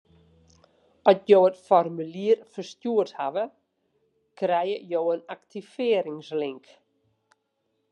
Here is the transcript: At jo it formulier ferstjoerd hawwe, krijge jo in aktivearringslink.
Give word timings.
At 1.11 1.19
jo 1.31 1.41
it 1.49 1.59
formulier 1.67 2.39
ferstjoerd 2.55 3.13
hawwe, 3.19 3.45
krijge 4.43 4.79
jo 4.95 5.05
in 5.17 5.23
aktivearringslink. 5.37 6.75